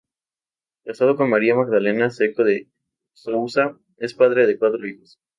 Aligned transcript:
Casado 0.83 1.15
con 1.15 1.29
María 1.29 1.53
Magdalena 1.53 2.09
Secco 2.09 2.43
de 2.43 2.71
Souza, 3.13 3.77
es 3.97 4.15
padre 4.15 4.47
de 4.47 4.57
cuatro 4.57 4.87
hijos. 4.87 5.19